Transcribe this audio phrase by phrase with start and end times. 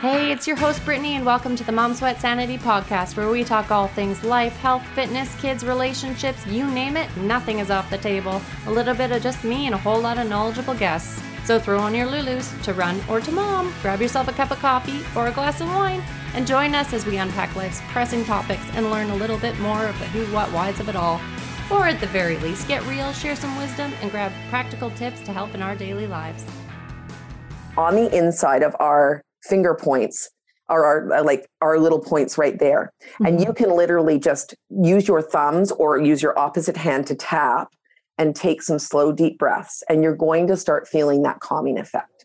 [0.00, 3.44] Hey, it's your host, Brittany, and welcome to the Mom Sweat Sanity podcast, where we
[3.44, 7.98] talk all things life, health, fitness, kids, relationships you name it, nothing is off the
[7.98, 8.40] table.
[8.66, 11.22] A little bit of just me and a whole lot of knowledgeable guests.
[11.44, 14.58] So throw on your Lulus to run or to mom, grab yourself a cup of
[14.60, 18.64] coffee or a glass of wine, and join us as we unpack life's pressing topics
[18.72, 21.20] and learn a little bit more of the who, what, whys of it all.
[21.70, 25.32] Or at the very least, get real, share some wisdom, and grab practical tips to
[25.34, 26.46] help in our daily lives.
[27.76, 30.30] On the inside of our finger points
[30.68, 32.92] are our uh, like our little points right there.
[33.02, 33.26] Mm-hmm.
[33.26, 37.68] And you can literally just use your thumbs or use your opposite hand to tap
[38.18, 39.82] and take some slow, deep breaths.
[39.88, 42.19] And you're going to start feeling that calming effect.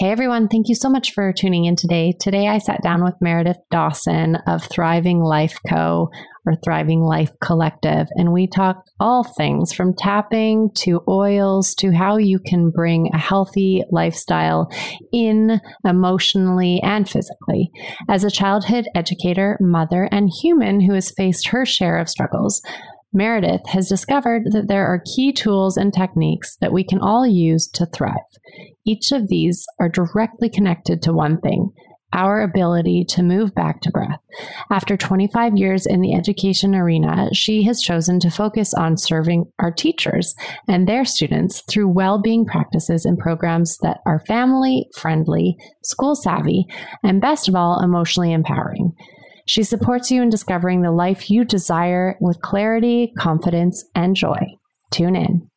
[0.00, 2.14] Hey everyone, thank you so much for tuning in today.
[2.18, 6.08] Today I sat down with Meredith Dawson of Thriving Life Co.
[6.46, 12.16] or Thriving Life Collective, and we talked all things from tapping to oils to how
[12.16, 14.70] you can bring a healthy lifestyle
[15.12, 17.70] in emotionally and physically.
[18.08, 22.62] As a childhood educator, mother, and human who has faced her share of struggles,
[23.12, 27.66] Meredith has discovered that there are key tools and techniques that we can all use
[27.68, 28.14] to thrive.
[28.86, 31.72] Each of these are directly connected to one thing
[32.12, 34.18] our ability to move back to breath.
[34.70, 39.70] After 25 years in the education arena, she has chosen to focus on serving our
[39.70, 40.34] teachers
[40.68, 46.66] and their students through well being practices and programs that are family friendly, school savvy,
[47.04, 48.92] and best of all, emotionally empowering.
[49.50, 54.38] She supports you in discovering the life you desire with clarity, confidence, and joy.
[54.92, 55.49] Tune in.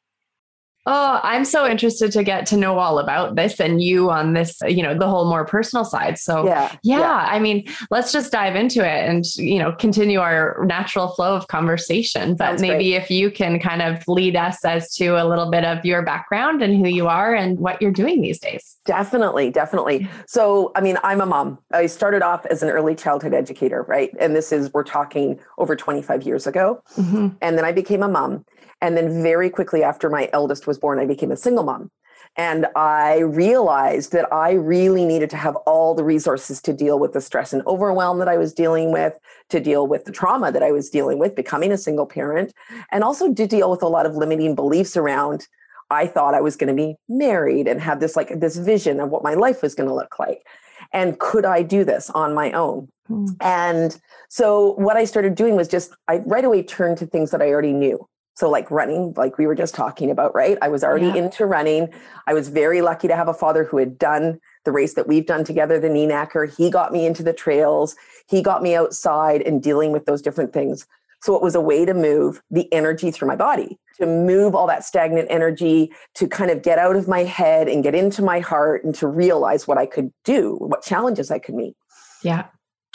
[0.86, 4.60] Oh, I'm so interested to get to know all about this and you on this,
[4.68, 6.18] you know, the whole more personal side.
[6.18, 10.20] So, yeah, yeah, yeah, I mean, let's just dive into it and, you know, continue
[10.20, 12.36] our natural flow of conversation.
[12.36, 13.02] But Sounds maybe great.
[13.02, 16.62] if you can kind of lead us as to a little bit of your background
[16.62, 18.76] and who you are and what you're doing these days.
[18.86, 20.10] Definitely, definitely.
[20.28, 21.60] So, I mean, I'm a mom.
[21.72, 24.12] I started off as an early childhood educator, right?
[24.20, 26.84] And this is, we're talking over 25 years ago.
[26.98, 27.30] Mm-hmm.
[27.42, 28.44] And then I became a mom.
[28.84, 31.90] And then very quickly after my eldest was born, I became a single mom.
[32.36, 37.14] And I realized that I really needed to have all the resources to deal with
[37.14, 39.18] the stress and overwhelm that I was dealing with,
[39.50, 42.54] to deal with the trauma that I was dealing with, becoming a single parent,
[42.92, 45.48] and also to deal with a lot of limiting beliefs around.
[45.90, 49.10] I thought I was going to be married and have this like this vision of
[49.12, 50.46] what my life was going to look like.
[50.92, 52.90] And could I do this on my own?
[53.08, 53.28] Hmm.
[53.40, 57.42] And so what I started doing was just I right away turned to things that
[57.42, 58.06] I already knew.
[58.36, 60.58] So, like running, like we were just talking about, right?
[60.62, 61.16] I was already yeah.
[61.16, 61.94] into running.
[62.26, 65.26] I was very lucky to have a father who had done the race that we've
[65.26, 66.56] done together, the Knee Knacker.
[66.56, 67.96] He got me into the trails,
[68.28, 70.88] he got me outside and dealing with those different things.
[71.22, 74.66] So, it was a way to move the energy through my body, to move all
[74.66, 78.40] that stagnant energy, to kind of get out of my head and get into my
[78.40, 81.76] heart and to realize what I could do, what challenges I could meet.
[82.24, 82.46] Yeah.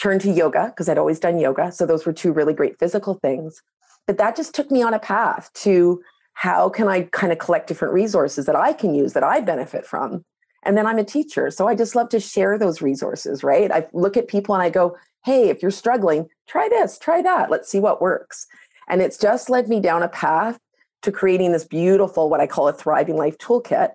[0.01, 1.71] Turn to yoga because I'd always done yoga.
[1.71, 3.63] So, those were two really great physical things.
[4.09, 6.03] But that just took me on a path to
[6.33, 9.85] how can I kind of collect different resources that I can use that I benefit
[9.85, 10.25] from.
[10.65, 11.51] And then I'm a teacher.
[11.51, 13.71] So I just love to share those resources, right?
[13.71, 17.51] I look at people and I go, hey, if you're struggling, try this, try that.
[17.51, 18.47] Let's see what works.
[18.89, 20.59] And it's just led me down a path
[21.03, 23.91] to creating this beautiful, what I call a thriving life toolkit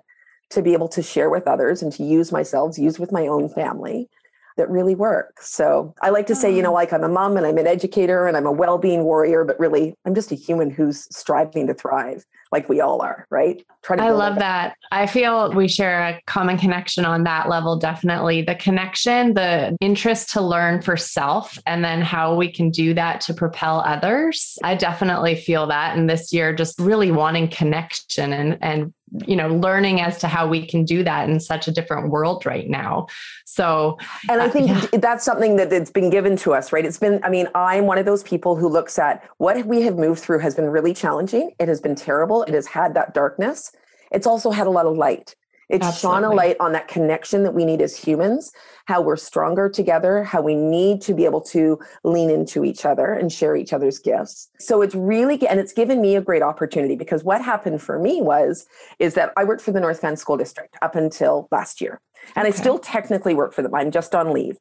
[0.51, 3.49] to be able to share with others and to use myself, use with my own
[3.49, 4.09] family
[4.57, 5.41] that really work.
[5.41, 6.75] So I like to say, you know, mm.
[6.75, 9.95] like I'm a mom and I'm an educator and I'm a well-being warrior, but really
[10.05, 13.65] I'm just a human who's striving to thrive like we all are, right?
[13.81, 14.75] Try to I love that.
[14.91, 18.43] I feel we share a common connection on that level definitely.
[18.43, 23.21] The connection, the interest to learn for self and then how we can do that
[23.21, 24.59] to propel others.
[24.63, 28.93] I definitely feel that and this year just really wanting connection and and
[29.25, 32.45] you know learning as to how we can do that in such a different world
[32.45, 33.07] right now.
[33.45, 33.97] So
[34.29, 34.99] and i uh, think uh, yeah.
[34.99, 36.85] that's something that it's been given to us right?
[36.85, 39.97] It's been i mean i'm one of those people who looks at what we have
[39.97, 41.51] moved through has been really challenging.
[41.59, 42.43] It has been terrible.
[42.43, 43.71] It has had that darkness.
[44.11, 45.35] It's also had a lot of light
[45.69, 46.21] it's Absolutely.
[46.21, 48.51] shone a light on that connection that we need as humans,
[48.85, 53.13] how we're stronger together, how we need to be able to lean into each other
[53.13, 54.49] and share each other's gifts.
[54.59, 58.21] So it's really, and it's given me a great opportunity because what happened for me
[58.21, 58.65] was,
[58.99, 62.01] is that I worked for the North Van School District up until last year.
[62.35, 62.55] And okay.
[62.55, 63.73] I still technically work for them.
[63.73, 64.57] I'm just on leave.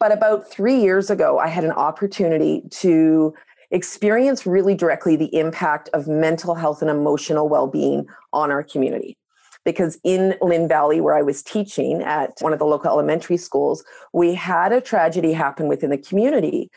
[0.00, 3.32] But about three years ago, I had an opportunity to
[3.70, 9.16] experience really directly the impact of mental health and emotional well being on our community
[9.64, 13.84] because in Lynn Valley, where I was teaching at one of the local elementary schools,
[14.12, 16.70] we had a tragedy happen within the community.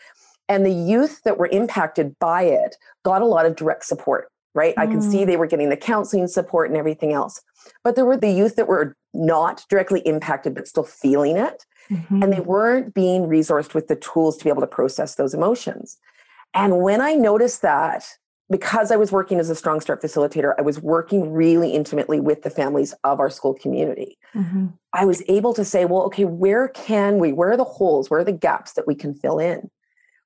[0.48, 4.74] And the youth that were impacted by it got a lot of direct support right?
[4.76, 4.82] Mm.
[4.82, 5.28] I could see mm.
[5.28, 7.44] they were getting the counseling support and everything else.
[7.84, 11.66] But there were the youth that were not directly impacted, but still feeling it.
[11.92, 12.24] Mm-hmm.
[12.24, 15.98] And they weren't being resourced with the tools to be able to process those emotions.
[16.56, 18.08] And when I noticed that,
[18.50, 22.44] because I was working as a Strong Start facilitator, I was working really intimately with
[22.44, 24.18] the families of our school community.
[24.36, 24.68] Mm-hmm.
[24.94, 28.20] I was able to say, well, okay, where can we, where are the holes, where
[28.20, 29.70] are the gaps that we can fill in?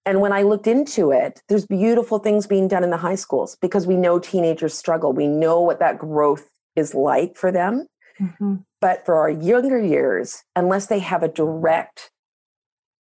[0.06, 3.58] And when I looked into it, there's beautiful things being done in the high schools
[3.62, 5.14] because we know teenagers struggle.
[5.14, 7.88] We know what that growth is like for them.
[8.20, 8.56] Mm-hmm.
[8.82, 12.12] But for our younger years, unless they have a direct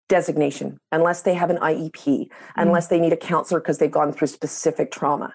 [0.09, 2.61] designation, unless they have an IEP, mm-hmm.
[2.61, 5.35] unless they need a counselor because they've gone through specific trauma,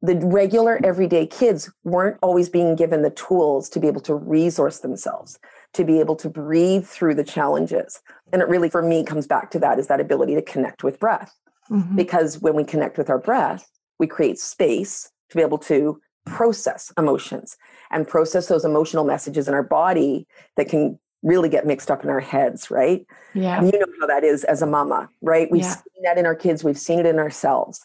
[0.00, 4.80] the regular everyday kids weren't always being given the tools to be able to resource
[4.80, 5.38] themselves
[5.74, 8.00] to be able to breathe through the challenges
[8.32, 11.00] and it really for me comes back to that is that ability to connect with
[11.00, 11.34] breath
[11.70, 11.96] mm-hmm.
[11.96, 13.68] because when we connect with our breath
[13.98, 17.56] we create space to be able to process emotions
[17.90, 20.26] and process those emotional messages in our body
[20.56, 24.22] that can really get mixed up in our heads right yeah you know how that
[24.24, 25.74] is as a mama right we've yeah.
[25.74, 27.84] seen that in our kids we've seen it in ourselves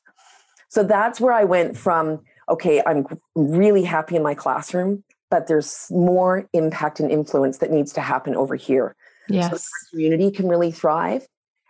[0.73, 5.85] so that's where I went from, okay, I'm really happy in my classroom, but there's
[5.91, 8.95] more impact and influence that needs to happen over here.
[9.29, 9.51] Yes.
[9.51, 11.27] So the community can really thrive.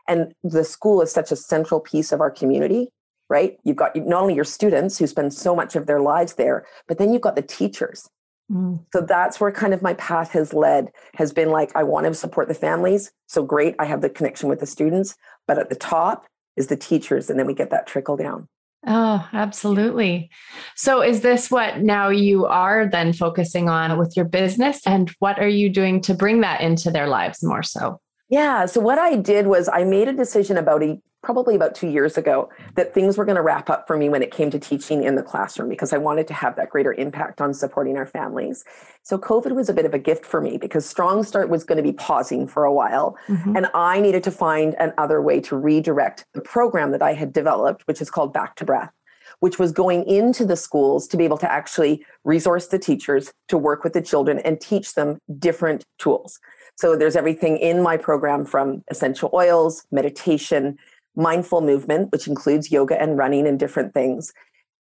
[0.07, 2.94] And the school is such a central piece of our community,
[3.30, 3.57] right?
[3.65, 6.98] You've got not only your students who spend so much of their lives there, but
[6.98, 8.07] then you've got the teachers.
[8.51, 8.85] Mm.
[8.93, 12.13] So that's where kind of my path has led, has been like, I want to
[12.13, 13.11] support the families.
[13.27, 15.15] So great, I have the connection with the students.
[15.47, 16.25] But at the top
[16.55, 18.47] is the teachers, and then we get that trickle down.
[18.85, 20.29] Oh, absolutely.
[20.75, 24.85] So, is this what now you are then focusing on with your business?
[24.85, 27.99] And what are you doing to bring that into their lives more so?
[28.29, 28.65] Yeah.
[28.65, 32.17] So, what I did was I made a decision about a probably about two years
[32.17, 35.03] ago that things were going to wrap up for me when it came to teaching
[35.03, 38.65] in the classroom because I wanted to have that greater impact on supporting our families.
[39.01, 41.77] So COVID was a bit of a gift for me because Strong Start was going
[41.77, 43.17] to be pausing for a while.
[43.27, 43.55] Mm-hmm.
[43.55, 47.87] And I needed to find another way to redirect the program that I had developed,
[47.87, 48.91] which is called Back to Breath
[49.39, 53.57] which was going into the schools to be able to actually resource the teachers to
[53.57, 56.39] work with the children and teach them different tools.
[56.75, 60.77] So there's everything in my program from essential oils, meditation,
[61.15, 64.33] mindful movement, which includes yoga and running and different things.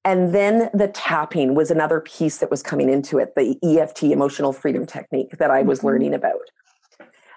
[0.05, 4.51] And then the tapping was another piece that was coming into it, the EFT, emotional
[4.51, 5.87] freedom technique that I was mm-hmm.
[5.87, 6.49] learning about.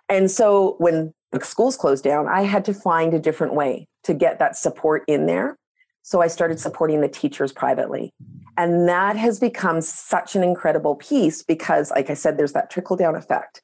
[0.08, 4.14] And so when the schools closed down, I had to find a different way to
[4.14, 5.58] get that support in there.
[6.02, 8.12] So I started supporting the teachers privately.
[8.56, 12.96] And that has become such an incredible piece because, like I said, there's that trickle
[12.96, 13.62] down effect.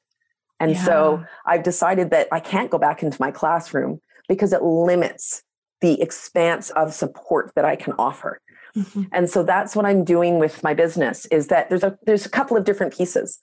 [0.61, 0.84] And yeah.
[0.84, 5.42] so I've decided that I can't go back into my classroom because it limits
[5.80, 8.40] the expanse of support that I can offer.
[8.76, 9.02] Mm-hmm.
[9.12, 12.30] And so that's what I'm doing with my business is that there's a there's a
[12.30, 13.38] couple of different pieces.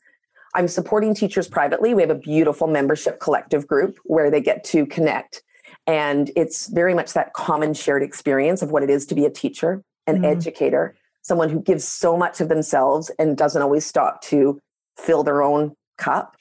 [0.55, 1.93] I'm supporting teachers privately.
[1.93, 5.43] We have a beautiful membership collective group where they get to connect
[5.89, 9.29] and it's very much that common shared experience of what it is to be a
[9.29, 10.25] teacher, an mm-hmm.
[10.25, 14.59] educator, someone who gives so much of themselves and doesn't always stop to
[14.97, 16.35] fill their own cup.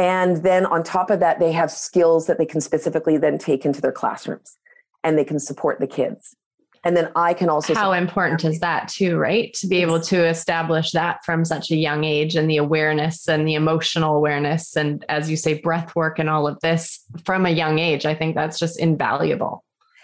[0.00, 3.66] And then on top of that, they have skills that they can specifically then take
[3.66, 4.56] into their classrooms
[5.04, 6.34] and they can support the kids.
[6.84, 7.74] And then I can also.
[7.74, 9.52] How important is that, too, right?
[9.52, 13.46] To be able to establish that from such a young age and the awareness and
[13.46, 14.74] the emotional awareness.
[14.74, 18.06] And as you say, breath work and all of this from a young age.
[18.06, 19.62] I think that's just invaluable.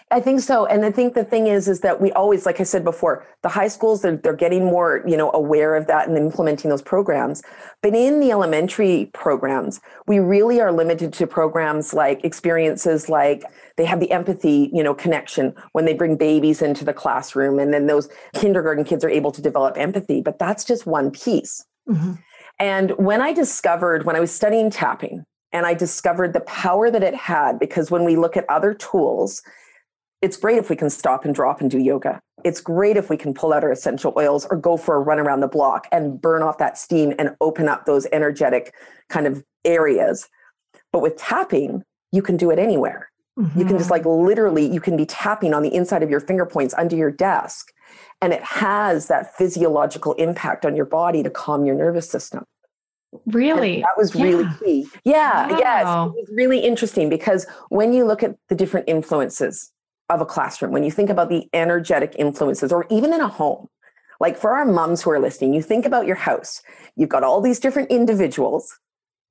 [0.09, 0.67] I think so.
[0.67, 3.49] And I think the thing is, is that we always, like I said before, the
[3.49, 7.43] high schools, they're, they're getting more, you know, aware of that and implementing those programs.
[7.83, 13.43] But in the elementary programs, we really are limited to programs like experiences like
[13.77, 17.59] they have the empathy, you know, connection when they bring babies into the classroom.
[17.59, 20.21] And then those kindergarten kids are able to develop empathy.
[20.21, 21.65] But that's just one piece.
[21.89, 22.13] Mm-hmm.
[22.61, 27.03] And when I discovered, when I was studying tapping, and I discovered the power that
[27.03, 29.43] it had, because when we look at other tools,
[30.27, 32.21] it's great if we can stop and drop and do yoga.
[32.43, 35.21] It's great if we can pull out our essential oils or go for a run
[35.21, 38.75] around the block and burn off that steam and open up those energetic
[39.09, 40.29] kind of areas.
[40.93, 43.09] But with tapping, you can do it anywhere.
[43.39, 43.57] Mm-hmm.
[43.57, 44.27] You can just like mm-hmm.
[44.27, 47.73] literally, you can be tapping on the inside of your finger points under your desk.
[48.21, 52.45] And it has that physiological impact on your body to calm your nervous system.
[53.27, 53.77] Really?
[53.77, 54.25] And that was yeah.
[54.25, 54.89] really key.
[55.05, 55.59] Yeah, wow.
[55.61, 56.07] yeah.
[56.07, 59.71] It was really interesting because when you look at the different influences
[60.09, 63.69] of a classroom, when you think about the energetic influences, or even in a home,
[64.21, 66.63] like for our moms who are listening, you think about your house,
[66.97, 68.79] you've got all these different individuals.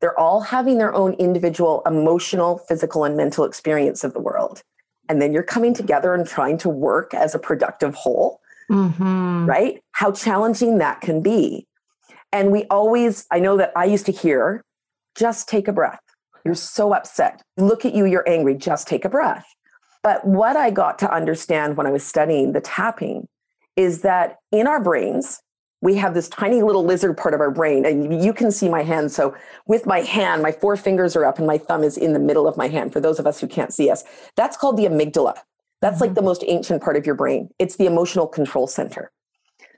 [0.02, 4.62] They're all having their own individual emotional, physical, and mental experience of the world.
[5.08, 8.42] And then you're coming together and trying to work as a productive whole.
[8.70, 9.46] mm-hmm.
[9.46, 9.82] right?
[9.92, 11.68] How challenging that can be.
[12.32, 14.64] And we always, I know that I used to hear,
[15.16, 16.02] just take a breath.
[16.44, 17.42] You're so upset.
[17.58, 19.46] Look at you, you're angry, just take a breath.
[20.06, 23.28] But what I got to understand when I was studying the tapping
[23.76, 25.42] is that in our brains,
[25.82, 28.84] we have this tiny little lizard part of our brain and you can see my
[28.84, 29.12] hand.
[29.12, 29.36] So
[29.66, 32.48] with my hand my four fingers are up and my thumb is in the middle
[32.48, 34.04] of my hand for those of us who can't see us.
[34.36, 35.38] That's called the amygdala.
[35.82, 36.02] That's mm-hmm.
[36.02, 37.50] like the most ancient part of your brain.
[37.58, 39.10] It's the emotional control center.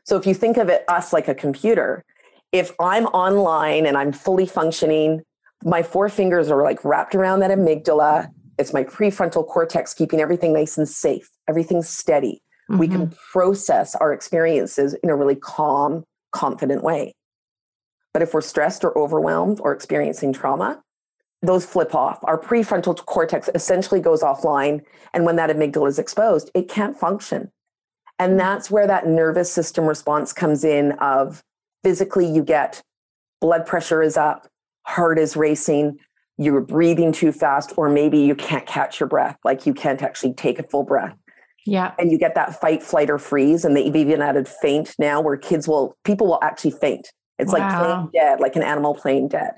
[0.04, 2.04] So if you think of it us like a computer
[2.52, 5.22] if i'm online and i'm fully functioning
[5.64, 10.54] my four fingers are like wrapped around that amygdala it's my prefrontal cortex keeping everything
[10.54, 12.80] nice and safe everything's steady Mm-hmm.
[12.80, 13.16] We can mm-hmm.
[13.32, 17.16] process our experiences in a really calm, confident way.
[18.14, 20.82] But if we're stressed or overwhelmed or experiencing trauma,
[21.42, 22.20] those flip off.
[22.24, 24.84] Our prefrontal cortex essentially goes offline.
[25.14, 27.52] And when that amygdala is exposed, it can't function.
[28.20, 28.40] And mm-hmm.
[28.40, 31.44] that's where that nervous system response comes in of
[31.84, 32.82] physically you get
[33.40, 34.48] blood pressure is up,
[34.84, 36.00] heart is racing,
[36.38, 40.34] you're breathing too fast, or maybe you can't catch your breath, like you can't actually
[40.34, 41.16] take a full breath.
[41.66, 41.94] Yeah.
[42.00, 43.66] And you get that fight, flight, or freeze.
[43.66, 47.12] And they've even added faint now where kids will, people will actually faint.
[47.38, 47.60] It's wow.
[47.60, 49.52] like playing dead, like an animal playing dead.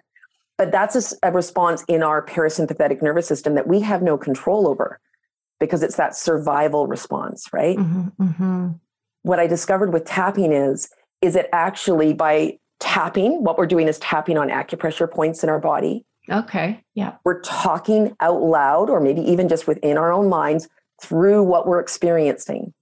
[0.57, 4.67] But that's a, a, response in our parasympathetic nervous system that we have no control
[4.67, 4.99] over
[5.59, 7.77] because it's that survival response, right?
[7.77, 8.69] Mm-hmm, mm-hmm.
[9.21, 10.89] What I discovered with tapping is,
[11.21, 15.59] is it actually by tapping, what we're doing is tapping on acupressure points in our
[15.59, 16.05] body.
[16.31, 16.83] Okay.
[16.93, 17.15] Yeah.
[17.23, 20.67] We're talking out loud, or maybe even just within our own minds,
[21.01, 22.73] through what we're experiencing.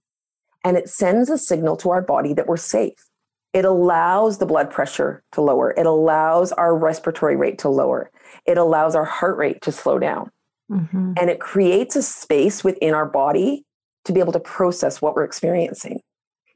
[0.64, 3.08] And it sends a signal to our body that we're safe.
[3.52, 5.70] It allows the blood pressure to lower.
[5.70, 8.10] It allows our respiratory rate to lower.
[8.46, 10.30] It allows our heart rate to slow down.
[10.70, 11.14] Mm-hmm.
[11.16, 13.64] And it creates a space within our body
[14.04, 16.00] to be able to process what we're experiencing.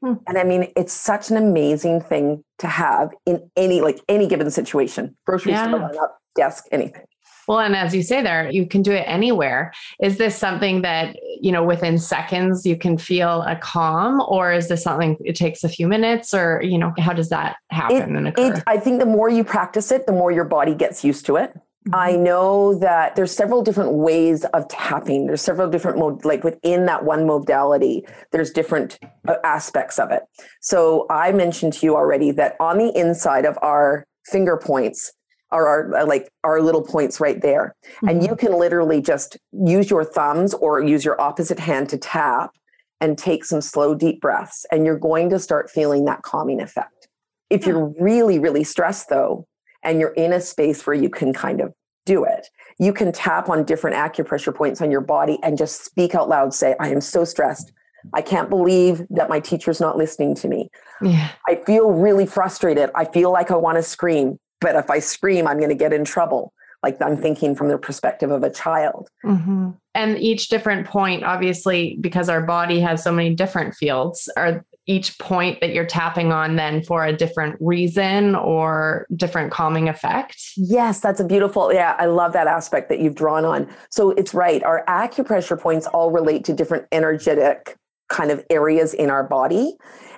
[0.01, 0.15] Hmm.
[0.27, 4.51] And I mean, it's such an amazing thing to have in any like any given
[4.51, 5.15] situation.
[5.25, 5.67] Grocery yeah.
[5.67, 7.03] store, up, desk, anything.
[7.45, 9.73] Well, and as you say there, you can do it anywhere.
[10.01, 14.69] Is this something that, you know, within seconds you can feel a calm, or is
[14.69, 18.17] this something it takes a few minutes, or, you know, how does that happen it,
[18.17, 18.53] and occur?
[18.53, 21.35] It, I think the more you practice it, the more your body gets used to
[21.35, 21.53] it.
[21.53, 21.95] Mm-hmm.
[21.95, 25.27] I know that there's several different ways of tapping.
[25.27, 28.97] There's several different mode, like within that one modality, there's different
[29.27, 30.23] uh, aspects of it.
[30.61, 35.11] So I mentioned to you already that on the inside of our finger points,
[35.53, 38.09] are our uh, like our little points right there mm-hmm.
[38.09, 38.47] and you mm-hmm.
[38.47, 42.51] can literally just use your thumbs or use your opposite hand to tap
[42.99, 47.07] and take some slow deep breaths and you're going to start feeling that calming effect
[47.49, 49.47] if you're really really stressed though
[49.83, 51.71] and you're in a space where you can kind of
[52.05, 52.47] do it
[52.79, 56.53] you can tap on different acupressure points on your body and just speak out loud
[56.53, 57.71] say i am so stressed
[58.13, 60.69] I can't believe that my teacher's not listening to me.
[61.01, 61.29] Yeah.
[61.47, 62.89] I feel really frustrated.
[62.95, 65.93] I feel like I want to scream but if I scream, I'm going to get
[65.93, 66.53] in trouble.
[66.81, 69.09] Like I'm thinking from the perspective of a child.
[69.23, 69.71] Mm-hmm.
[69.93, 75.17] And each different point, obviously, because our body has so many different fields, are each
[75.17, 80.35] point that you're tapping on then for a different reason or different calming effect?
[80.57, 83.69] Yes, that's a beautiful, yeah, I love that aspect that you've drawn on.
[83.89, 84.61] So it's right.
[84.63, 87.77] Our acupressure points all relate to different energetic
[88.09, 89.75] kind of areas in our body.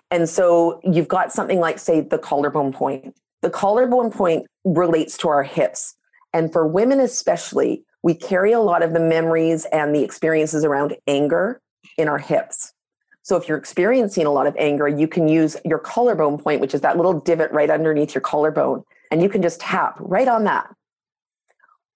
[0.09, 3.15] And so you've got something like, say, the collarbone point.
[3.45, 5.93] The collarbone point relates to our hips.
[6.33, 10.95] And for women, especially, we carry a lot of the memories and the experiences around
[11.05, 11.61] anger
[11.95, 12.73] in our hips.
[13.21, 16.73] So if you're experiencing a lot of anger, you can use your collarbone point, which
[16.73, 20.45] is that little divot right underneath your collarbone, and you can just tap right on
[20.45, 20.67] that.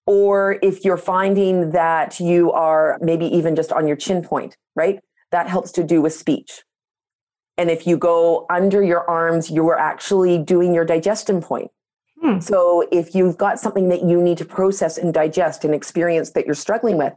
[0.05, 4.99] Or if you're finding that you are maybe even just on your chin point, right?
[5.31, 6.61] That helps to do with speech.
[7.59, 11.69] And if you go under your arms, you are actually doing your digestion point.
[12.21, 12.39] Hmm.
[12.39, 16.45] So if you've got something that you need to process and digest and experience that
[16.45, 17.13] you're struggling with,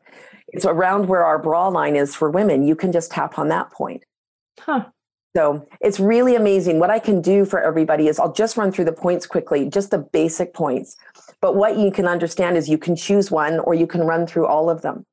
[0.49, 2.67] it's around where our bra line is for women.
[2.67, 4.05] You can just tap on that point.
[4.59, 4.87] Huh.
[5.37, 6.81] So it's really amazing.
[6.81, 9.93] What I can do for everybody is I'll just run through the points quickly, just
[9.93, 10.97] the basic points.
[11.41, 14.47] But what you can understand is you can choose one or you can run through
[14.49, 15.07] all of them.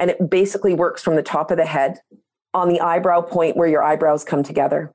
[0.00, 2.00] And it basically works from the top of the head
[2.54, 4.92] on the eyebrow point where your eyebrows come together,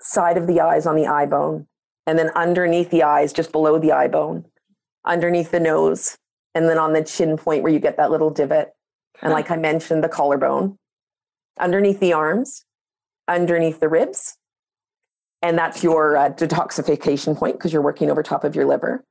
[0.00, 1.66] side of the eyes on the eye bone,
[2.06, 4.44] and then underneath the eyes, just below the eye bone,
[5.04, 6.16] underneath the nose,
[6.54, 8.72] and then on the chin point where you get that little divot.
[9.22, 10.78] And like I mentioned, the collarbone,
[11.58, 12.64] underneath the arms,
[13.26, 14.36] underneath the ribs.
[15.42, 19.04] And that's your uh, detoxification point because you're working over top of your liver.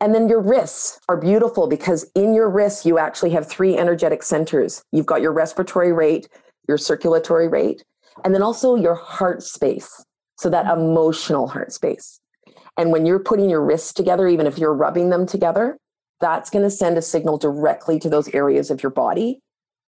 [0.00, 4.22] And then your wrists are beautiful because in your wrists, you actually have three energetic
[4.22, 4.84] centers.
[4.92, 6.28] You've got your respiratory rate,
[6.68, 7.84] your circulatory rate,
[8.24, 10.04] And then also your heart space.
[10.38, 10.80] So that mm-hmm.
[10.80, 12.20] emotional heart space.
[12.76, 15.78] And when you're putting your wrists together, even if you're rubbing them together,
[16.20, 19.40] that's going to send a signal directly to those areas of your body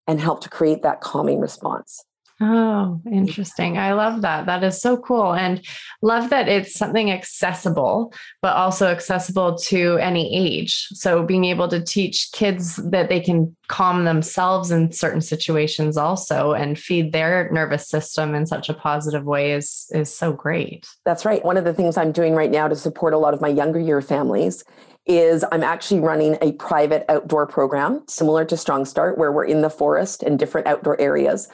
[0.06, 2.04] and help to create that calming response.
[2.40, 3.78] Oh, interesting.
[3.78, 4.46] I love that.
[4.46, 5.34] That is so cool.
[5.34, 5.60] And
[6.02, 10.86] love that it's something accessible, but also accessible to any age.
[10.92, 16.52] So being able to teach kids that they can calm themselves in certain situations also
[16.52, 20.86] and feed their nervous system in such a positive way is is so great.
[21.04, 21.44] That's right.
[21.44, 23.80] One of the things I'm doing right now to support a lot of my younger
[23.80, 24.62] year families
[25.06, 29.62] is I'm actually running a private outdoor program similar to Strong Start where we're in
[29.62, 31.48] the forest and different outdoor areas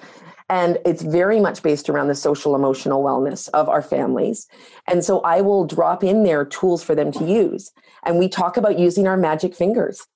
[0.49, 4.47] and it's very much based around the social emotional wellness of our families.
[4.87, 7.73] And so I will drop in there tools for them to use.
[8.05, 10.07] And we talk about using our magic fingers,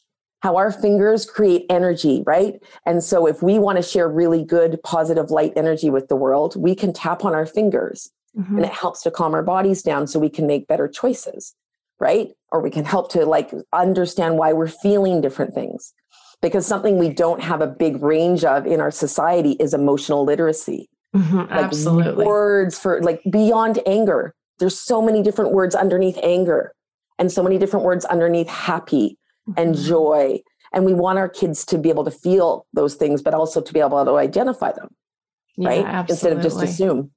[0.41, 2.63] how our fingers create energy, right?
[2.85, 6.57] And so if we want to share really good, positive light energy with the world,
[6.57, 8.57] we can tap on our fingers mm-hmm.
[8.57, 11.55] and it helps to calm our bodies down so we can make better choices,
[11.99, 12.29] right?
[12.53, 15.95] Or we can help to like understand why we're feeling different things
[16.43, 20.89] because something we don't have a big range of in our society is emotional literacy.
[21.15, 22.25] Mm-hmm, like absolutely.
[22.25, 24.35] Words for like beyond anger.
[24.59, 26.73] There's so many different words underneath anger
[27.19, 29.19] and so many different words underneath happy
[29.49, 29.61] mm-hmm.
[29.61, 30.41] and joy.
[30.73, 33.73] And we want our kids to be able to feel those things, but also to
[33.73, 34.89] be able to identify them,
[35.57, 35.85] yeah, right?
[35.85, 36.13] Absolutely.
[36.13, 37.11] Instead of just assume.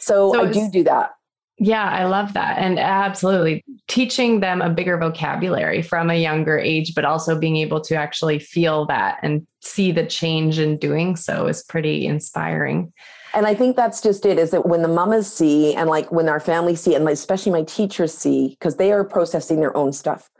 [0.00, 1.12] So, so I do do that.
[1.58, 2.58] Yeah, I love that.
[2.58, 7.80] And absolutely teaching them a bigger vocabulary from a younger age, but also being able
[7.82, 12.92] to actually feel that and see the change in doing so is pretty inspiring.
[13.32, 16.28] And I think that's just it is that when the mamas see and like when
[16.28, 20.30] our families see, and especially my teachers see, because they are processing their own stuff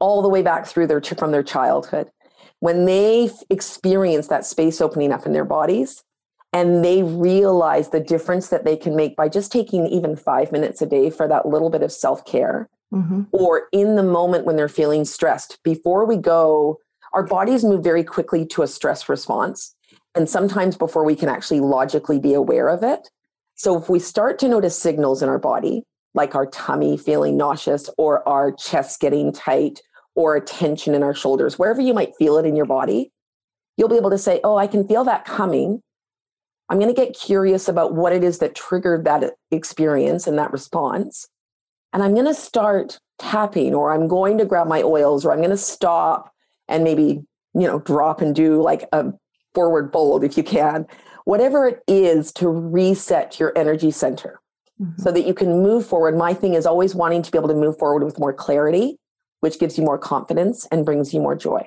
[0.00, 2.10] all the way back through their from their childhood.
[2.60, 6.02] When they experience that space opening up in their bodies,
[6.52, 10.80] and they realize the difference that they can make by just taking even five minutes
[10.80, 13.22] a day for that little bit of self care mm-hmm.
[13.32, 15.58] or in the moment when they're feeling stressed.
[15.62, 16.78] Before we go
[17.14, 19.74] our bodies move very quickly to a stress response
[20.14, 23.08] and sometimes before we can actually logically be aware of it.
[23.54, 25.84] So if we start to notice signals in our body
[26.14, 29.80] like our tummy feeling nauseous or our chest getting tight
[30.14, 33.12] or a tension in our shoulders wherever you might feel it in your body
[33.76, 35.80] you'll be able to say oh i can feel that coming
[36.68, 40.52] I'm going to get curious about what it is that triggered that experience and that
[40.52, 41.28] response.
[41.92, 45.38] And I'm going to start tapping, or I'm going to grab my oils, or I'm
[45.38, 46.32] going to stop
[46.68, 47.22] and maybe,
[47.54, 49.12] you know, drop and do like a
[49.54, 50.86] forward fold if you can,
[51.24, 54.40] whatever it is to reset your energy center
[54.80, 55.00] mm-hmm.
[55.02, 56.16] so that you can move forward.
[56.16, 58.98] My thing is always wanting to be able to move forward with more clarity,
[59.40, 61.66] which gives you more confidence and brings you more joy.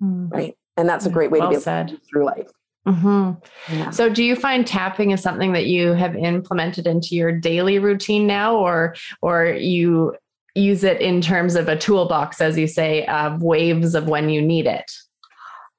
[0.00, 0.28] Mm-hmm.
[0.28, 0.56] Right.
[0.76, 2.48] And that's a great way well to be able to through life.
[2.88, 3.74] Mm-hmm.
[3.76, 3.90] Yeah.
[3.90, 8.26] So, do you find tapping is something that you have implemented into your daily routine
[8.26, 10.16] now, or or you
[10.54, 14.40] use it in terms of a toolbox, as you say, of waves of when you
[14.40, 14.90] need it?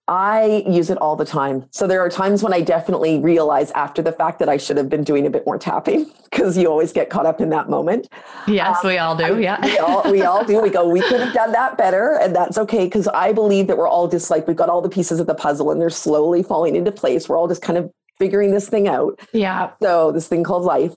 [0.09, 1.67] I use it all the time.
[1.69, 4.89] So there are times when I definitely realize after the fact that I should have
[4.89, 8.09] been doing a bit more tapping because you always get caught up in that moment.
[8.47, 9.23] Yes, um, we all do.
[9.25, 9.63] I, yeah.
[9.63, 10.61] we, all, we all do.
[10.63, 12.17] We go, we could have done that better.
[12.19, 14.89] And that's okay because I believe that we're all just like, we've got all the
[14.89, 17.29] pieces of the puzzle and they're slowly falling into place.
[17.29, 19.19] We're all just kind of figuring this thing out.
[19.33, 19.71] Yeah.
[19.81, 20.93] So this thing called life.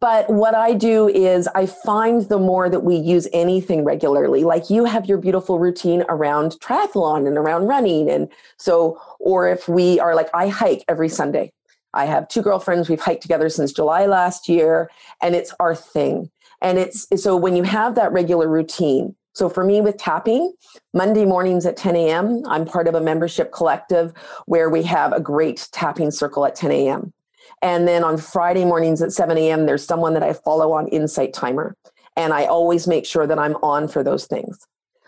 [0.00, 4.70] But what I do is I find the more that we use anything regularly, like
[4.70, 8.10] you have your beautiful routine around triathlon and around running.
[8.10, 11.52] And so, or if we are like, I hike every Sunday.
[11.92, 12.88] I have two girlfriends.
[12.88, 14.90] We've hiked together since July last year,
[15.22, 16.30] and it's our thing.
[16.60, 20.54] And it's so when you have that regular routine, so for me with tapping,
[20.94, 24.12] Monday mornings at 10 a.m., I'm part of a membership collective
[24.46, 27.12] where we have a great tapping circle at 10 a.m.
[27.60, 31.34] And then on Friday mornings at 7 a.m., there's someone that I follow on Insight
[31.34, 31.76] Timer.
[32.16, 34.56] And I always make sure that I'm on for those things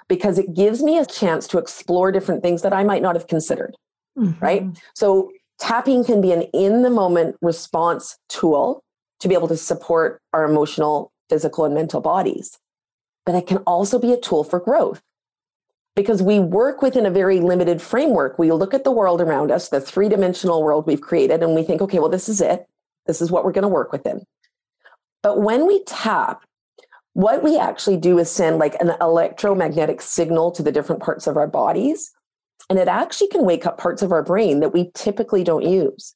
[0.08, 3.28] because it gives me a chance to explore different things that I might not have
[3.28, 3.76] considered.
[4.18, 4.44] Mm-hmm.
[4.44, 4.64] Right.
[4.94, 8.82] So tapping can be an in the moment response tool
[9.20, 12.58] to be able to support our emotional, physical, and mental bodies
[13.26, 15.02] but it can also be a tool for growth
[15.96, 18.38] because we work within a very limited framework.
[18.38, 21.62] We look at the world around us, the three dimensional world we've created, and we
[21.62, 22.66] think, okay, well, this is it.
[23.06, 24.22] This is what we're going to work within.
[25.22, 26.44] But when we tap,
[27.14, 31.36] what we actually do is send like an electromagnetic signal to the different parts of
[31.36, 32.12] our bodies.
[32.68, 36.14] And it actually can wake up parts of our brain that we typically don't use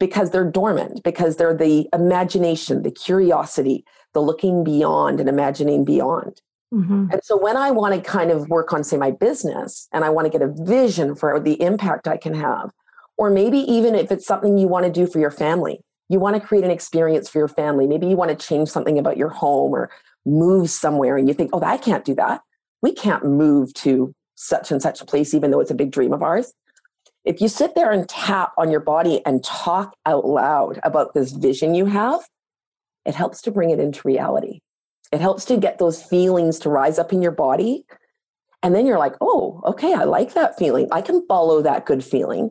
[0.00, 6.40] because they're dormant, because they're the imagination, the curiosity, the looking beyond and imagining beyond.
[6.72, 7.08] Mm-hmm.
[7.12, 10.10] And so when I want to kind of work on, say, my business and I
[10.10, 12.70] want to get a vision for the impact I can have,
[13.16, 16.40] or maybe even if it's something you want to do for your family, you want
[16.40, 17.86] to create an experience for your family.
[17.86, 19.90] Maybe you want to change something about your home or
[20.24, 22.40] move somewhere and you think, oh, I can't do that.
[22.82, 26.12] We can't move to such and such a place, even though it's a big dream
[26.12, 26.52] of ours.
[27.24, 31.32] If you sit there and tap on your body and talk out loud about this
[31.32, 32.20] vision you have,
[33.04, 34.60] it helps to bring it into reality.
[35.12, 37.84] It helps to get those feelings to rise up in your body.
[38.62, 40.88] And then you're like, oh, okay, I like that feeling.
[40.92, 42.50] I can follow that good feeling.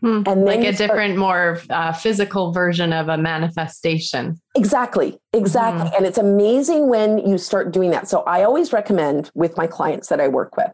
[0.00, 0.22] Hmm.
[0.26, 4.40] And like a start, different, more uh, physical version of a manifestation.
[4.54, 5.86] Exactly, exactly.
[5.86, 5.96] Mm-hmm.
[5.96, 8.08] And it's amazing when you start doing that.
[8.08, 10.72] So I always recommend with my clients that I work with,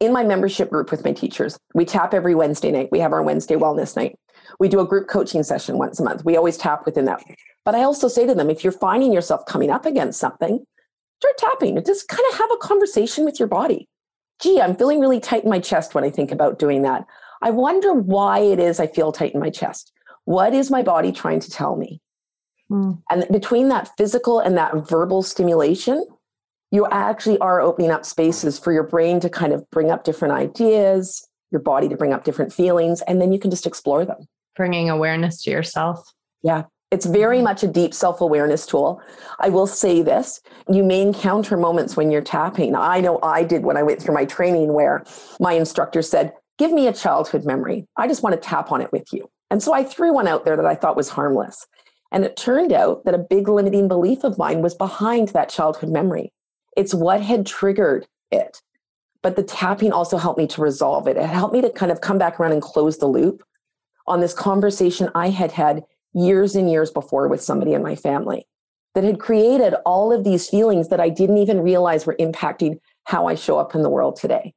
[0.00, 2.88] in my membership group with my teachers, we tap every Wednesday night.
[2.92, 4.18] We have our Wednesday wellness night.
[4.58, 6.24] We do a group coaching session once a month.
[6.24, 7.22] We always tap within that.
[7.66, 10.64] But I also say to them, if you're finding yourself coming up against something,
[11.20, 11.82] start tapping.
[11.84, 13.88] Just kind of have a conversation with your body.
[14.40, 17.04] Gee, I'm feeling really tight in my chest when I think about doing that.
[17.42, 19.92] I wonder why it is I feel tight in my chest.
[20.26, 22.00] What is my body trying to tell me?
[22.68, 22.92] Hmm.
[23.10, 26.06] And between that physical and that verbal stimulation,
[26.70, 30.34] you actually are opening up spaces for your brain to kind of bring up different
[30.34, 34.28] ideas, your body to bring up different feelings, and then you can just explore them.
[34.54, 36.12] Bringing awareness to yourself.
[36.42, 36.64] Yeah.
[36.90, 37.44] It's very mm-hmm.
[37.44, 39.00] much a deep self awareness tool.
[39.40, 42.74] I will say this you may encounter moments when you're tapping.
[42.74, 45.04] I know I did when I went through my training where
[45.40, 47.86] my instructor said, Give me a childhood memory.
[47.96, 49.28] I just want to tap on it with you.
[49.50, 51.66] And so I threw one out there that I thought was harmless.
[52.12, 55.90] And it turned out that a big limiting belief of mine was behind that childhood
[55.90, 56.32] memory.
[56.76, 58.62] It's what had triggered it.
[59.22, 61.16] But the tapping also helped me to resolve it.
[61.16, 63.42] It helped me to kind of come back around and close the loop
[64.06, 65.84] on this conversation I had had
[66.16, 68.46] years and years before with somebody in my family
[68.94, 73.28] that had created all of these feelings that I didn't even realize were impacting how
[73.28, 74.54] I show up in the world today.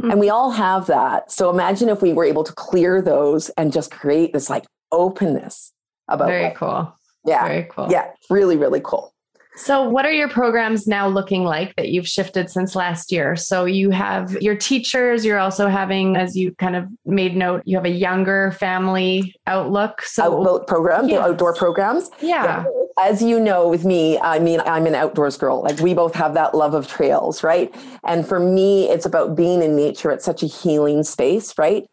[0.00, 0.10] Mm-hmm.
[0.10, 1.30] And we all have that.
[1.30, 5.72] So imagine if we were able to clear those and just create this like openness
[6.08, 6.92] about Very cool.
[7.24, 7.46] Yeah.
[7.46, 7.88] Very cool.
[7.90, 8.10] Yeah.
[8.30, 9.14] Really, really cool.
[9.58, 13.34] So, what are your programs now looking like that you've shifted since last year?
[13.34, 17.76] So, you have your teachers, you're also having, as you kind of made note, you
[17.76, 20.02] have a younger family outlook.
[20.02, 21.18] So, outlook program, yes.
[21.18, 22.08] the outdoor programs.
[22.20, 22.64] Yeah.
[23.00, 25.62] As you know, with me, I mean, I'm an outdoors girl.
[25.62, 27.74] Like, we both have that love of trails, right?
[28.04, 30.12] And for me, it's about being in nature.
[30.12, 31.84] It's such a healing space, right?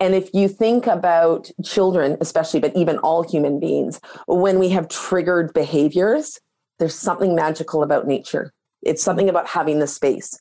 [0.00, 4.88] And if you think about children, especially, but even all human beings, when we have
[4.88, 6.38] triggered behaviors,
[6.78, 8.52] there's something magical about nature.
[8.82, 10.40] It's something about having the space.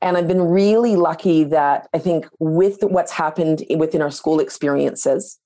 [0.00, 5.38] And I've been really lucky that I think with what's happened within our school experiences,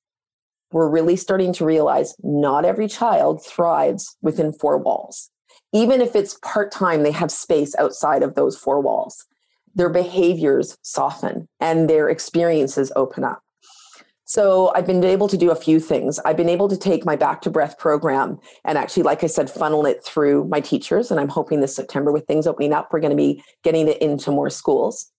[0.73, 5.31] we're really starting to realize not every child thrives within four walls.
[5.73, 9.27] Even if it's part time, they have space outside of those four walls.
[9.75, 13.43] Their behaviors soften and their experiences open up.
[14.29, 16.19] So I've been able to do a few things.
[16.25, 19.49] I've been able to take my back to breath program and actually, like I said,
[19.49, 21.13] funnel it through my teachers.
[21.13, 24.03] And I'm hoping this September, with things opening up, we're going to be getting it
[24.03, 25.13] into more schools.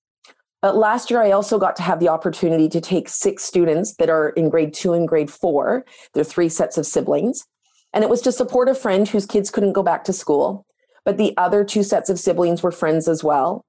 [0.61, 4.09] But last year, I also got to have the opportunity to take six students that
[4.09, 5.85] are in grade two and grade four.
[6.13, 7.45] They're three sets of siblings.
[7.93, 10.65] And it was to support a friend whose kids couldn't go back to school.
[11.05, 13.63] But the other two sets of siblings were friends as well.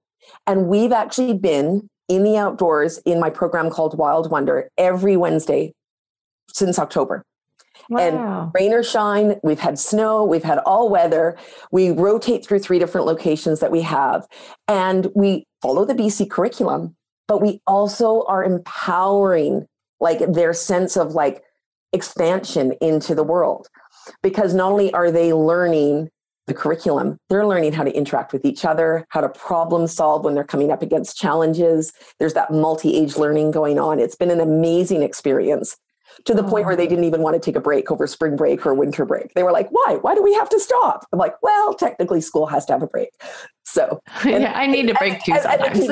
[0.49, 5.75] And we've actually been in the outdoors in my program called Wild Wonder every Wednesday
[6.53, 7.25] since October.
[7.89, 8.01] Wow.
[8.01, 11.39] And rain or shine, we've had snow, we've had all weather.
[11.71, 14.27] We rotate through three different locations that we have,
[14.67, 16.97] and we follow the BC curriculum,
[17.29, 19.67] but we also are empowering
[20.01, 21.43] like their sense of like
[21.93, 23.69] expansion into the world
[24.23, 26.11] because not only are they learning
[26.49, 30.35] the curriculum, they're learning how to interact with each other, how to problem solve when
[30.35, 31.93] they're coming up against challenges.
[32.19, 34.01] There's that multi age learning going on.
[34.01, 35.77] It's been an amazing experience
[36.25, 36.49] to the oh.
[36.49, 39.05] point where they didn't even want to take a break over spring break or winter
[39.05, 39.35] break.
[39.35, 39.99] They were like, why?
[40.01, 41.07] Why do we have to stop?
[41.13, 43.11] I'm like, well, technically school has to have a break.
[43.65, 45.89] So and, yeah, I need a break too sometimes.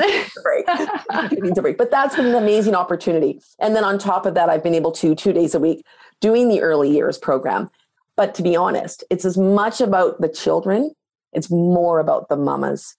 [1.09, 1.77] I need a break.
[1.77, 3.39] But that's been an amazing opportunity.
[3.59, 5.85] And then on top of that, I've been able to two days a week
[6.19, 7.69] doing the early years program.
[8.17, 10.91] But to be honest, it's as much about the children,
[11.31, 12.97] it's more about the mamas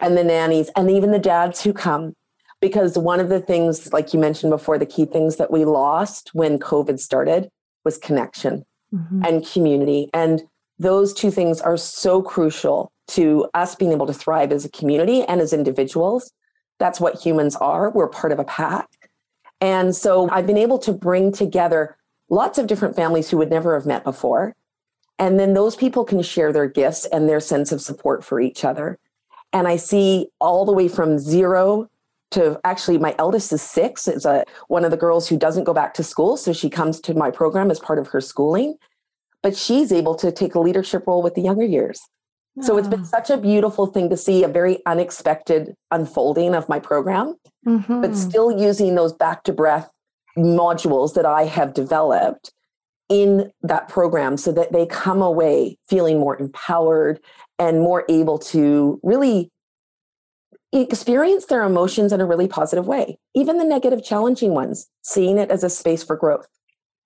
[0.00, 2.14] and the nannies and even the dads who come.
[2.60, 6.30] Because one of the things, like you mentioned before, the key things that we lost
[6.32, 7.48] when COVID started
[7.84, 9.24] was connection mm-hmm.
[9.24, 10.10] and community.
[10.12, 10.42] And
[10.78, 15.22] those two things are so crucial to us being able to thrive as a community
[15.22, 16.32] and as individuals.
[16.78, 17.90] That's what humans are.
[17.90, 18.88] We're part of a pack.
[19.60, 21.96] And so I've been able to bring together
[22.28, 24.54] lots of different families who would never have met before.
[25.18, 28.64] And then those people can share their gifts and their sense of support for each
[28.64, 28.98] other.
[29.52, 31.88] And I see all the way from zero
[32.32, 34.08] to actually my eldest is six.
[34.08, 36.36] Is a one of the girls who doesn't go back to school.
[36.36, 38.76] So she comes to my program as part of her schooling.
[39.42, 42.00] but she's able to take a leadership role with the younger years.
[42.62, 46.80] So it's been such a beautiful thing to see a very unexpected unfolding of my
[46.80, 48.00] program, mm-hmm.
[48.00, 49.88] but still using those back to breath
[50.36, 52.52] modules that I have developed
[53.08, 57.20] in that program so that they come away feeling more empowered
[57.58, 59.50] and more able to really
[60.72, 65.50] experience their emotions in a really positive way, even the negative, challenging ones, seeing it
[65.50, 66.46] as a space for growth.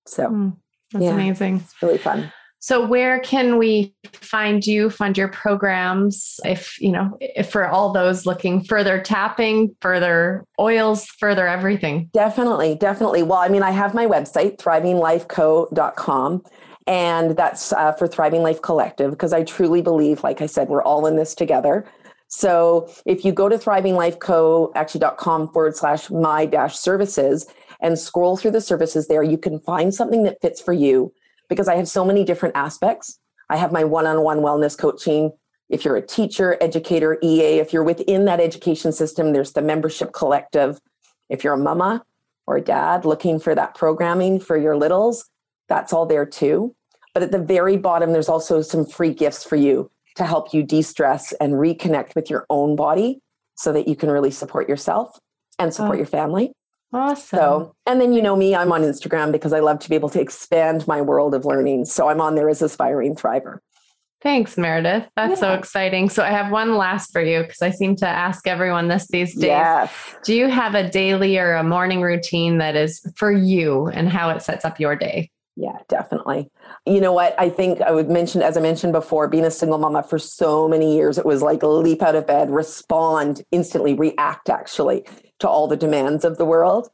[0.06, 0.56] So, mm,
[0.92, 1.56] that's yeah, amazing.
[1.56, 2.32] It's really fun.
[2.62, 7.90] So where can we find you, fund your programs if, you know, if for all
[7.90, 12.10] those looking further tapping, further oils, further everything?
[12.12, 13.22] Definitely, definitely.
[13.22, 16.42] Well, I mean, I have my website, thrivinglifeco.com.
[16.86, 20.82] And that's uh, for Thriving Life Collective because I truly believe, like I said, we're
[20.82, 21.86] all in this together.
[22.28, 27.46] So if you go to thrivinglifeco actually.com forward slash my dash services
[27.80, 31.12] and scroll through the services there, you can find something that fits for you
[31.50, 33.18] because I have so many different aspects.
[33.50, 35.32] I have my one on one wellness coaching.
[35.68, 40.14] If you're a teacher, educator, EA, if you're within that education system, there's the membership
[40.14, 40.80] collective.
[41.28, 42.04] If you're a mama
[42.46, 45.28] or a dad looking for that programming for your littles,
[45.68, 46.74] that's all there too.
[47.12, 50.62] But at the very bottom, there's also some free gifts for you to help you
[50.62, 53.20] de stress and reconnect with your own body
[53.56, 55.18] so that you can really support yourself
[55.58, 55.98] and support oh.
[55.98, 56.52] your family.
[56.92, 57.38] Awesome.
[57.38, 60.08] So, and then you know me, I'm on Instagram because I love to be able
[60.10, 61.84] to expand my world of learning.
[61.84, 63.58] So I'm on there as Aspiring Thriver.
[64.22, 65.08] Thanks, Meredith.
[65.16, 65.36] That's yeah.
[65.36, 66.10] so exciting.
[66.10, 69.34] So I have one last for you because I seem to ask everyone this these
[69.34, 69.44] days.
[69.44, 69.92] Yes.
[70.24, 74.28] Do you have a daily or a morning routine that is for you and how
[74.30, 75.30] it sets up your day?
[75.56, 76.50] Yeah, definitely.
[76.86, 77.34] You know what?
[77.38, 80.68] I think I would mention, as I mentioned before, being a single mama for so
[80.68, 85.04] many years, it was like leap out of bed, respond instantly, react actually
[85.40, 86.88] to all the demands of the world.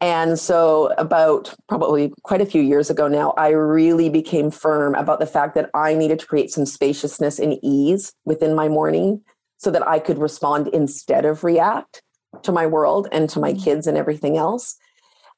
[0.00, 5.20] And so, about probably quite a few years ago now, I really became firm about
[5.20, 9.22] the fact that I needed to create some spaciousness and ease within my morning
[9.56, 12.02] so that I could respond instead of react
[12.42, 13.64] to my world and to my mm.
[13.64, 14.76] kids and everything else.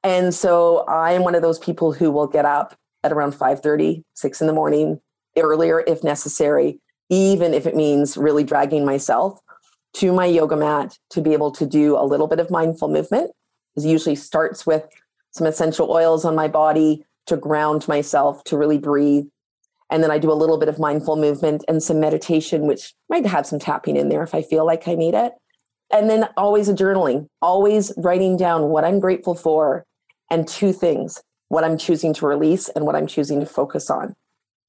[0.03, 3.61] And so I am one of those people who will get up at around 5
[3.61, 5.01] 30, 6 in the morning,
[5.37, 9.41] earlier if necessary, even if it means really dragging myself
[9.95, 13.31] to my yoga mat to be able to do a little bit of mindful movement.
[13.77, 14.87] It usually starts with
[15.31, 19.27] some essential oils on my body to ground myself, to really breathe.
[19.91, 23.27] And then I do a little bit of mindful movement and some meditation, which might
[23.27, 25.33] have some tapping in there if I feel like I need it.
[25.91, 29.87] And then always a journaling, always writing down what I'm grateful for
[30.31, 34.15] and two things what I'm choosing to release and what I'm choosing to focus on.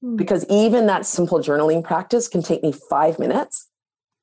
[0.02, 0.16] Mm.
[0.16, 3.68] Because even that simple journaling practice can take me five minutes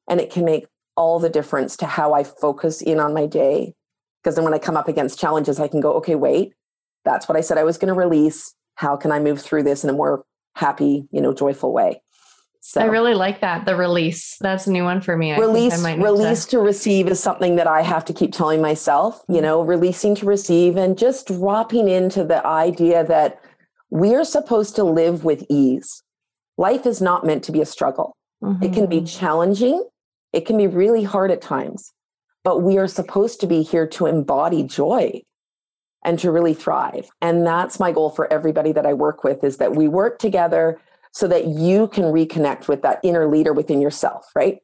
[0.09, 3.75] and it can make all the difference to how I focus in on my day.
[4.23, 6.53] Because then when I come up against challenges, I can go, okay, wait,
[7.05, 8.55] that's what I said I was going to release.
[8.75, 10.23] How can I move through this in a more
[10.55, 12.01] happy, you know, joyful way?
[12.67, 13.65] So I really like that.
[13.65, 14.35] The release.
[14.41, 15.31] That's a new one for me.
[15.31, 16.51] I release, release to...
[16.51, 20.25] to receive is something that I have to keep telling myself, you know, releasing to
[20.25, 23.39] receive and just dropping into the idea that
[23.89, 26.03] we are supposed to live with ease.
[26.57, 28.17] Life is not meant to be a struggle.
[28.43, 28.61] Mm-hmm.
[28.61, 29.17] It can be mm-hmm.
[29.17, 29.87] challenging.
[30.33, 31.93] It can be really hard at times,
[32.43, 35.21] but we are supposed to be here to embody joy
[36.03, 37.07] and to really thrive.
[37.21, 40.81] And that's my goal for everybody that I work with is that we work together
[41.13, 44.59] so that you can reconnect with that inner leader within yourself, right?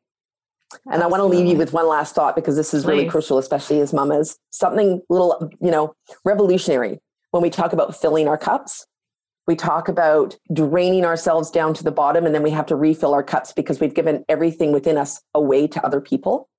[0.86, 1.04] And Absolutely.
[1.04, 2.90] I want to leave you with one last thought because this is Please.
[2.90, 4.38] really crucial, especially as mamas.
[4.50, 5.94] Something little, you know,
[6.26, 7.00] revolutionary
[7.32, 8.86] when we talk about filling our cups.
[9.46, 13.14] We talk about draining ourselves down to the bottom and then we have to refill
[13.14, 16.50] our cups because we've given everything within us away to other people.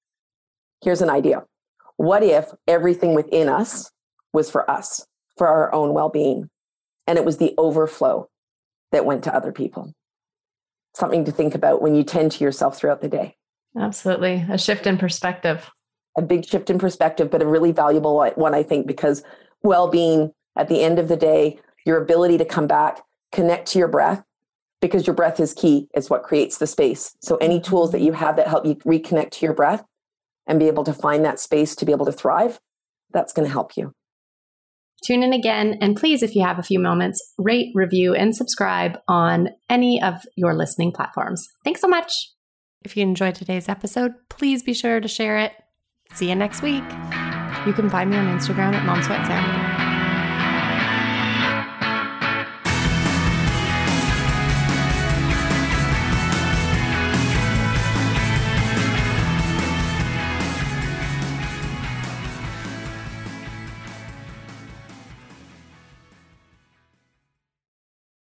[0.83, 1.44] Here's an idea.
[1.97, 3.90] What if everything within us
[4.35, 5.07] was for us,
[5.38, 6.51] for our own well being,
[7.07, 8.29] and it was the overflow
[8.94, 9.92] that went to other people.
[10.94, 13.37] Something to think about when you tend to yourself throughout the day.
[13.78, 14.46] Absolutely.
[14.48, 15.68] A shift in perspective.
[16.16, 19.24] A big shift in perspective, but a really valuable one, I think, because
[19.64, 23.02] well being at the end of the day, your ability to come back,
[23.33, 24.22] connect to your breath,
[24.80, 27.16] because your breath is key, is what creates the space.
[27.20, 27.68] So, any mm-hmm.
[27.68, 29.85] tools that you have that help you reconnect to your breath
[30.46, 32.61] and be able to find that space to be able to thrive,
[33.12, 33.92] that's going to help you.
[35.04, 38.98] Tune in again, and please, if you have a few moments, rate, review, and subscribe
[39.06, 41.46] on any of your listening platforms.
[41.62, 42.10] Thanks so much.
[42.84, 45.52] If you enjoyed today's episode, please be sure to share it.
[46.14, 46.84] See you next week.
[47.66, 49.73] You can find me on Instagram at MomSweatSam.